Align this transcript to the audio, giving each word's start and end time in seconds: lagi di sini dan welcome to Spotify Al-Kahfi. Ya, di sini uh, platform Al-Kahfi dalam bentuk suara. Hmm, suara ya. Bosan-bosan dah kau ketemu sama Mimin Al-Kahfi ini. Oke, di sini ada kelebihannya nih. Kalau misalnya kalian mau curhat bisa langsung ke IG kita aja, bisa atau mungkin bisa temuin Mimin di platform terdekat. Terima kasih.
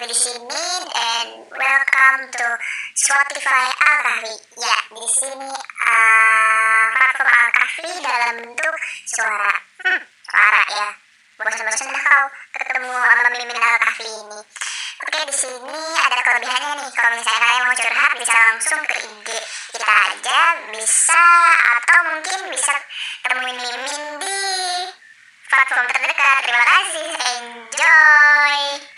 lagi 0.00 0.16
di 0.16 0.20
sini 0.32 0.64
dan 0.96 1.44
welcome 1.52 2.24
to 2.32 2.48
Spotify 2.96 3.68
Al-Kahfi. 3.68 4.32
Ya, 4.56 4.78
di 4.96 5.04
sini 5.12 5.52
uh, 5.52 6.84
platform 6.96 7.28
Al-Kahfi 7.28 7.90
dalam 8.00 8.34
bentuk 8.40 8.74
suara. 9.04 9.52
Hmm, 9.84 10.00
suara 10.24 10.62
ya. 10.72 10.88
Bosan-bosan 11.36 11.92
dah 11.92 12.00
kau 12.00 12.24
ketemu 12.32 12.96
sama 12.96 13.28
Mimin 13.28 13.60
Al-Kahfi 13.60 14.08
ini. 14.08 14.40
Oke, 15.04 15.20
di 15.28 15.36
sini 15.36 15.82
ada 16.00 16.16
kelebihannya 16.24 16.72
nih. 16.80 16.90
Kalau 16.96 17.10
misalnya 17.20 17.40
kalian 17.44 17.62
mau 17.68 17.76
curhat 17.76 18.12
bisa 18.16 18.34
langsung 18.40 18.80
ke 18.88 18.96
IG 19.04 19.28
kita 19.76 19.94
aja, 20.16 20.40
bisa 20.72 21.24
atau 21.76 21.98
mungkin 22.08 22.38
bisa 22.48 22.72
temuin 23.28 23.52
Mimin 23.52 24.04
di 24.16 24.38
platform 25.44 25.84
terdekat. 25.92 26.40
Terima 26.48 26.64
kasih. 26.64 26.79